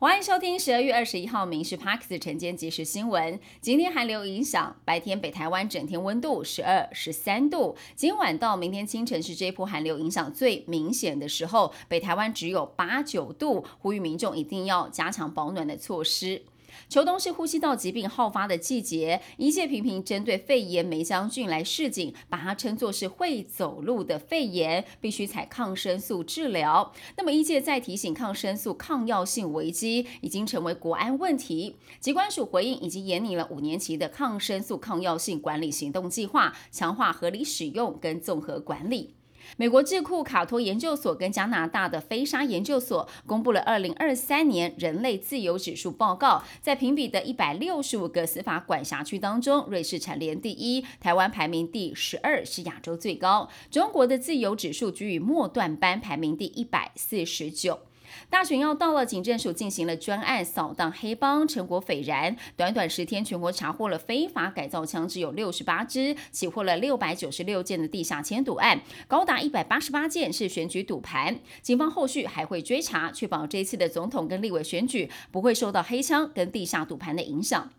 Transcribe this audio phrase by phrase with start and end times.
[0.00, 3.38] 欢迎收听十二月二十一号《民事 Parks》晨间即时新闻。
[3.60, 7.76] 今天寒流影响，白天北台湾整天温度十二、十三度。
[7.94, 16.44] 今晚到明天清晨是这波寒流影响最明显的时候，北台湾只有八九度，呼吁民众一定要加强保暖的措施。
[16.88, 26.92] 秋冬是呼吸道疾病好发的季节，一届频频针对肺炎梅将军来示警，把它称作是会走路的肺炎，必须采抗生素治疗。
[27.16, 39.14] 那么一届再提醒抗生素抗药性危机已经成为国安问题，机关署回应以及研拟了五年期的抗生素抗药性管理行动计划，强化合理使用跟综合管理。
[39.56, 53.48] 美国智库卡托研究所跟加拿大的飞沙研究所公布了二零二三年人类自由指数报告，在评比的一百六十五个司法管辖区当中，瑞士蝉联第一，台湾排名第十二，是亚洲最高。
[53.70, 57.80] 中国的自由指数居于末段班，排名第一百四十九。
[58.28, 62.36] 大选要到了，警政署进行了专案扫荡黑帮，成果斐然。
[62.56, 71.38] 短短十天，全国查获了非法改造枪支有六十八支，起获了六百九十六件的地下签赌案，高达一百八十八件是选举赌盘。
[71.62, 77.70] 警方后续还会追查，确保这次的总统跟立委选举不会受到黑枪跟地下赌盘的影响。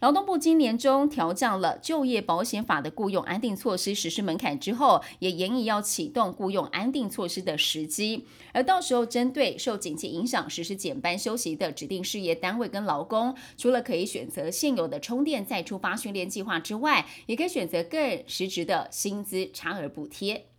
[0.00, 8.26] 劳动部今年中调降了就业保险法的雇佣安定措施实施门槛之后，也严议要启动雇佣安定措施的时机。
[8.52, 20.49] 而到时候针对受经济影响实施减班休息的指定事业单位跟劳工，除了可以选择现有的充电再出发训练计划之外，也可以选择更实质的薪资差额补贴。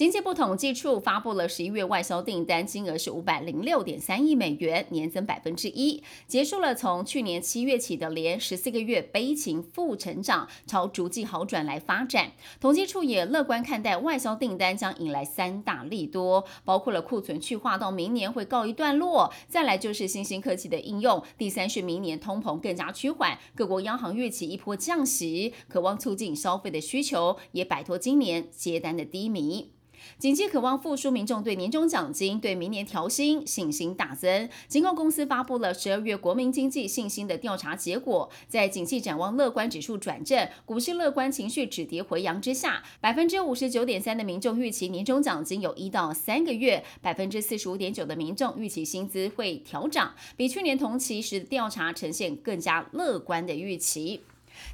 [0.00, 12.32] 经济部统计处发布了十一月外销订单金额是五百零六点三亿美元，年增百分之一，结束了从去年七月起的连十四个月悲情负成长，朝逐季好转来发展。
[12.62, 29.72] 统计处也乐观看待外销订单将引来三大利多，包括了库存去化到明年会告一段落，再来就是新兴科技的应用，第三是明年通膨更加趋缓，各国央行预期一波降息，渴望促进消费的需求，也摆脱今年接单的低迷。
[30.18, 34.48] 经济渴望复苏，民众对年终奖金、对明年调薪信心大增。
[34.68, 54.20] 金控公司发布了十二月国民经济信心的调查结果，在景气展望乐观指数转正、股市乐观情绪止跌回扬之下，百分之五十九点三的民众预期年终奖金有一到三个月，百分之四十五点九的民众预期薪资会调涨，比去年同期时调查呈现更加乐观的预期。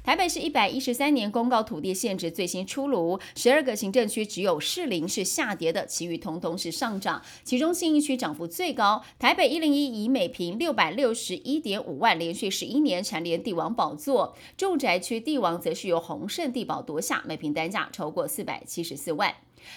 [0.03, 7.21] 台北市一百一十三年公告土地限制最新出炉，十二个行政区只有士林是下跌的，其余通通是上涨。
[7.43, 14.35] 其中信义区涨幅最高，台北一零一以每平六百六十一点五万，连续十一年蝉联帝王宝座。
[14.55, 19.35] 住宅区帝王则是由宏盛地宝夺下，每平单价超过四百七十四万。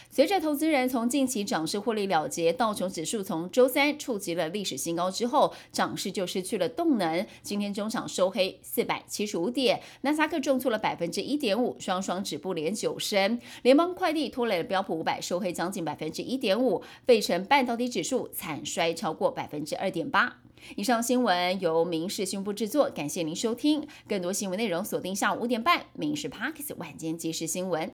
[0.09, 7.27] 随着投资人从近期涨势获利了结，道琼指数从周三触及了历史新高之后，涨势就失去了动能。
[7.43, 13.39] 今天中场收黑四百七十五点，纳斯达克重挫了百分之一点五，双双止步连九升。
[13.63, 20.39] 联邦快递拖累了标普五百收黑将近百分之一点五，费城半导体指数惨衰超过百分之二点八。
[20.77, 23.87] 以上新闻由民事宣布制作，感谢您收听。
[24.09, 27.89] 更多新闻内容锁定下午五点半《民事 Parks 晚间即时新闻》。